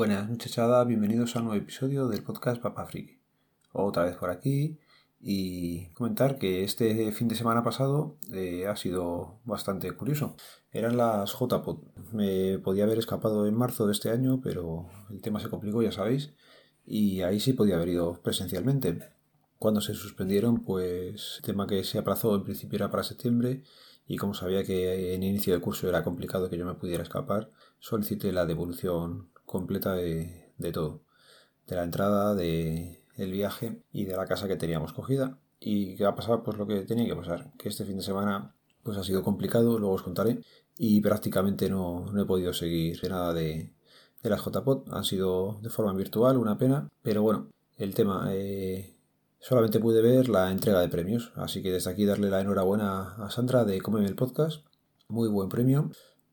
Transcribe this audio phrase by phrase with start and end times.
[0.00, 3.20] Buenas muchachada, bienvenidos a un nuevo episodio del podcast Papa Friki.
[3.70, 4.78] Otra vez por aquí
[5.20, 10.36] y comentar que este fin de semana pasado eh, ha sido bastante curioso.
[10.72, 11.80] Eran las JPod.
[12.14, 15.92] Me podía haber escapado en marzo de este año, pero el tema se complicó, ya
[15.92, 16.32] sabéis,
[16.86, 19.00] y ahí sí podía haber ido presencialmente.
[19.58, 23.64] Cuando se suspendieron, pues el tema que se aplazó en principio era para septiembre
[24.06, 27.50] y como sabía que en inicio de curso era complicado que yo me pudiera escapar,
[27.78, 31.02] solicité la devolución completa de, de todo.
[31.66, 35.38] De la entrada, de viaje y de la casa que teníamos cogida.
[35.58, 38.54] Y que ha pasado pues lo que tenía que pasar, que este fin de semana
[38.82, 40.42] pues ha sido complicado, luego os contaré,
[40.78, 43.74] y prácticamente no, no he podido seguir nada de,
[44.22, 48.96] de las JPOT, han sido de forma virtual, una pena, pero bueno, el tema, eh,
[49.38, 53.30] solamente pude ver la entrega de premios, así que desde aquí darle la enhorabuena a
[53.30, 54.64] Sandra de Cómeme el Podcast,
[55.08, 55.90] muy buen premio,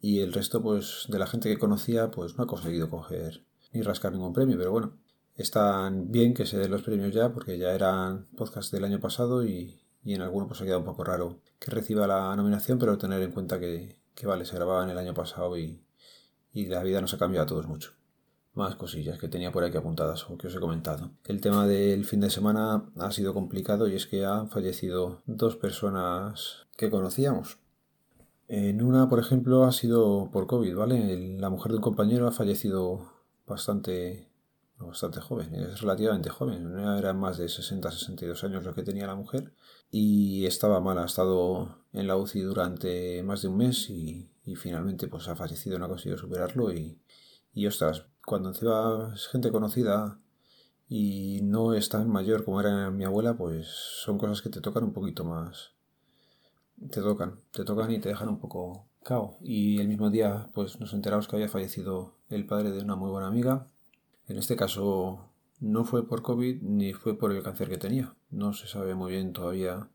[0.00, 3.82] y el resto pues de la gente que conocía pues no ha conseguido coger ni
[3.82, 4.96] rascar ningún premio, pero bueno,
[5.36, 9.44] están bien que se den los premios ya porque ya eran podcasts del año pasado
[9.44, 13.22] y, en alguno pues ha quedado un poco raro que reciba la nominación, pero tener
[13.22, 15.82] en cuenta que, vale, se grababan el año pasado y,
[16.52, 17.92] y la vida nos ha cambiado a todos mucho.
[18.54, 21.12] Más cosillas que tenía por aquí apuntadas o que os he comentado.
[21.24, 25.56] El tema del fin de semana ha sido complicado y es que han fallecido dos
[25.56, 27.58] personas que conocíamos.
[28.52, 31.38] En una, por ejemplo, ha sido por COVID, ¿vale?
[31.38, 33.12] La mujer de un compañero ha fallecido
[33.46, 34.28] bastante
[34.76, 39.52] bastante joven, es relativamente joven, era más de 60-62 años lo que tenía la mujer
[39.88, 45.06] y estaba mal, ha estado en la UCI durante más de un mes y, finalmente
[45.06, 46.98] pues ha fallecido, no ha conseguido superarlo y,
[47.54, 50.18] y ostras, cuando encima es gente conocida
[50.88, 54.82] y no es tan mayor como era mi abuela, pues son cosas que te tocan
[54.82, 55.72] un poquito más.
[56.88, 59.36] Te tocan, te tocan y te dejan un poco cao.
[59.42, 63.10] Y el mismo día, pues nos enteramos que había fallecido el padre de una muy
[63.10, 63.66] buena amiga
[64.30, 68.14] en este caso no fue por COVID ni fue por el cáncer que tenía.
[68.30, 69.88] No se sabe muy bien todavía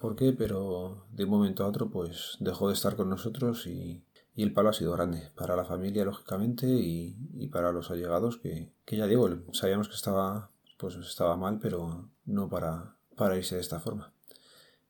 [0.00, 4.02] por qué, pero de un momento a otro pues dejó de estar con nosotros y,
[4.34, 9.06] el palo ha sido grande para la familia lógicamente y, para los allegados que, ya
[9.06, 14.12] digo, sabíamos que estaba pues estaba mal pero no para, para irse de esta forma.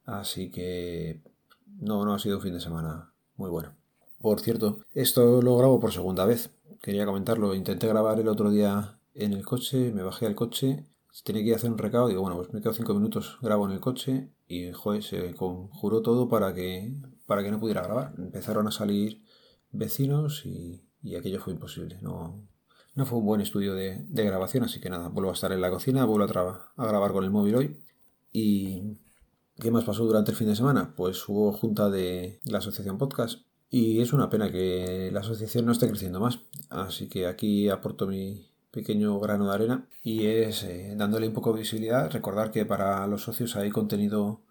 [0.04, 1.22] Así que
[1.66, 3.74] no, no ha sido un fin de semana muy bueno.
[4.20, 6.50] Por cierto, esto lo grabo por segunda vez
[6.82, 7.54] quería comentarlo.
[7.54, 10.86] Intenté grabar el otro día en el coche, me bajé al coche,
[11.24, 13.66] tenía que ir a hacer un recado, digo, bueno, pues me quedo cinco minutos, grabo
[13.66, 16.94] en el coche y, joder, se conjuró todo para que,
[17.26, 18.14] para que no pudiera grabar.
[18.18, 19.22] Empezaron a salir
[19.70, 20.84] vecinos y,
[21.16, 21.98] aquello fue imposible.
[22.02, 22.46] No,
[22.94, 25.70] no fue un buen estudio de, grabación, así que nada, vuelvo a estar en la
[25.70, 27.84] cocina, vuelvo a, a grabar con el móvil hoy.
[28.32, 28.98] ¿Y
[29.62, 30.92] qué más pasó durante el fin de semana?
[30.96, 35.72] Pues hubo junta de la asociación podcast y es una pena que la asociación no
[35.72, 36.40] esté creciendo más.
[36.68, 41.52] Así que aquí aporto mi pequeño grano de arena y es eh, dándole un poco
[41.52, 42.10] de visibilidad.
[42.10, 44.42] Recordar que para los socios hay contenido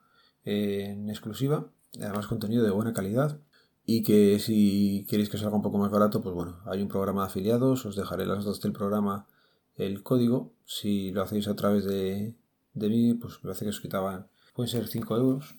[0.46, 3.42] eh, en exclusiva, además contenido de buena calidad.
[3.86, 7.24] Y que si queréis que salga un poco más barato, pues bueno, hay un programa
[7.24, 9.28] de afiliados, os dejaré las notas del programa
[9.76, 10.54] el código.
[10.64, 12.34] Si lo hacéis a través de,
[12.74, 14.28] de mí, pues me parece que os quitaban,
[14.62, 15.56] pueden ser 5 euros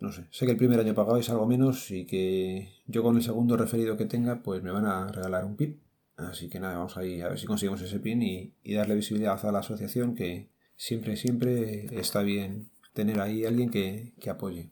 [0.00, 3.22] no sé, sé que el primer año pagabais algo menos y que yo con el
[3.22, 5.78] segundo referido que tenga, pues me van a regalar un PIN.
[6.16, 9.52] Así que nada, vamos ahí a ver si conseguimos ese PIN y, darle visibilidad a
[9.52, 14.70] la asociación que siempre, siempre está bien tener ahí alguien que, que apoye.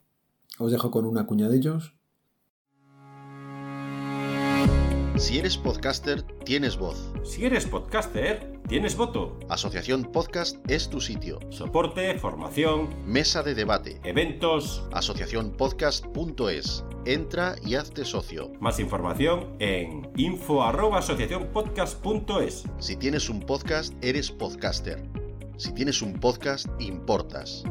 [0.59, 1.95] Os dejo con una cuña de ellos.
[5.19, 7.13] Si eres podcaster, tienes voz.
[7.25, 9.39] Si eres podcaster, ¿Tienes voto?
[9.49, 11.39] Asociación Podcast es tu sitio.
[11.49, 14.87] Soporte, formación, mesa de debate, eventos.
[14.93, 16.85] Asociacionpodcast.es.
[17.07, 18.53] Entra y hazte socio.
[18.61, 22.65] Más información en info@asociacionpodcast.es.
[22.79, 25.03] Si tienes un podcast, eres podcaster.
[25.57, 27.65] Si tienes un podcast, importas.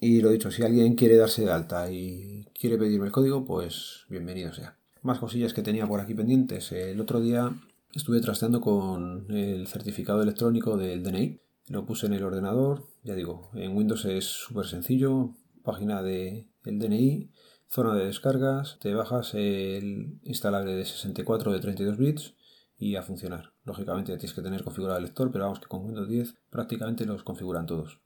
[0.00, 4.04] Y lo dicho, si alguien quiere darse de alta y quiere pedirme el código, pues
[4.10, 4.76] bienvenido sea.
[5.02, 6.72] Más cosillas que tenía por aquí pendientes.
[6.72, 7.52] El otro día
[7.96, 11.40] Estuve trasteando con el certificado electrónico del DNI.
[11.68, 12.84] Lo puse en el ordenador.
[13.02, 15.30] Ya digo, en Windows es súper sencillo.
[15.62, 17.30] Página de el DNI,
[17.68, 22.34] zona de descargas, te bajas el instalable de 64 de 32 bits
[22.76, 23.54] y a funcionar.
[23.64, 27.22] Lógicamente tienes que tener configurado el lector, pero vamos que con Windows 10 prácticamente los
[27.22, 28.00] configuran todos.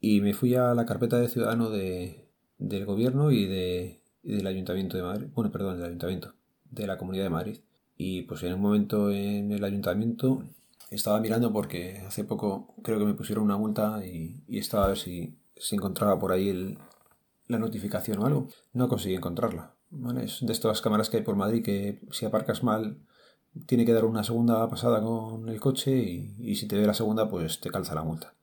[0.00, 4.02] Y me fui a la carpeta de ciudadano de, del gobierno y, de,
[4.36, 5.26] del ayuntamiento de Madrid.
[5.34, 6.34] Bueno, perdón, del ayuntamiento,
[6.70, 7.58] de la comunidad de Madrid.
[7.96, 10.42] Y pues en un momento en el ayuntamiento
[10.90, 14.98] estaba mirando porque hace poco creo que me pusieron una multa y, estaba a ver
[14.98, 16.76] si, se encontraba por ahí
[17.46, 18.48] la notificación o algo.
[18.72, 19.74] No conseguí encontrarla.
[20.22, 22.98] Es de estas cámaras que hay por Madrid que si aparcas mal
[23.66, 26.94] tiene que dar una segunda pasada con el coche y, y si te ve la
[26.94, 28.34] segunda, pues te calza la multa.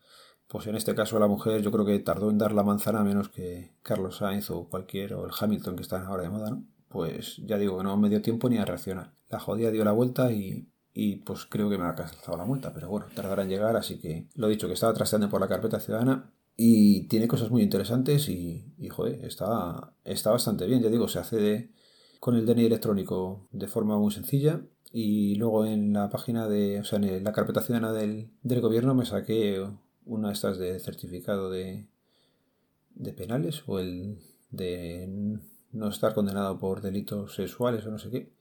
[0.47, 3.30] Pues en este caso la mujer yo creo que tardó en dar la manzana menos
[3.30, 6.65] que Carlos Sainz o cualquier, o el Hamilton que están ahora de moda, ¿no?
[6.88, 9.13] Pues ya digo que no me dio tiempo ni a reaccionar.
[9.30, 12.74] La jodida dio la vuelta y, y pues creo que me ha calzado la multa,
[12.74, 15.80] pero bueno, tardará en llegar, así que lo dicho, que estaba trasteando por la carpeta
[15.80, 21.07] ciudadana y tiene cosas muy interesantes y, y joder, está, está bastante bien, ya digo,
[21.07, 21.71] se accede
[22.19, 24.62] con el DNI electrónico de forma muy sencilla
[24.92, 28.95] y luego en la página de, o sea, en la carpeta ciudadana del, del gobierno
[28.95, 29.68] me saqué
[30.06, 31.88] una estas de certificado de,
[32.96, 34.19] de penales o el
[34.52, 35.40] de
[35.72, 38.31] no estar condenado por delitos sexuales o no sé qué,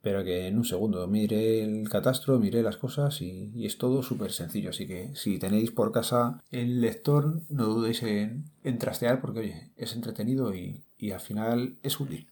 [0.00, 4.02] pero que en un segundo miré el catastro, miré las cosas y, y es todo
[4.02, 4.70] súper sencillo.
[4.70, 9.72] Así que si tenéis por casa el lector, no dudéis en, en trastear porque oye,
[9.76, 12.28] es entretenido y, y, al final es útil.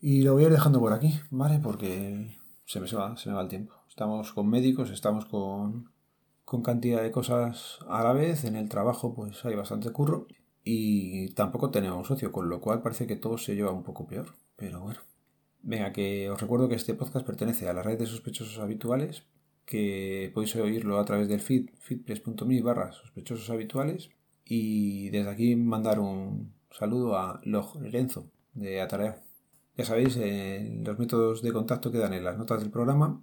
[0.00, 1.60] Y lo voy a ir dejando por aquí, ¿vale?
[1.62, 2.36] Porque
[2.66, 3.74] se me va, se me va el tiempo.
[3.88, 5.90] Estamos con médicos, estamos con,
[6.50, 8.42] con cantidad de cosas a la vez.
[8.42, 10.26] En el trabajo pues hay bastante curro
[10.64, 14.34] y tampoco tenemos socio, con lo cual parece que todo se lleva un poco peor.
[14.56, 14.98] Pero bueno.
[15.62, 19.22] Venga, que os recuerdo que este podcast pertenece a la red de sospechosos habituales,
[19.64, 24.10] que podéis oírlo a través del feed, feedpress.me barra sospechosos habituales.
[24.44, 29.14] Y desde aquí mandar un saludo a Log Lorenzo de Atareo.
[29.76, 33.22] Ya sabéis, eh, los métodos de contacto quedan en las notas del programa.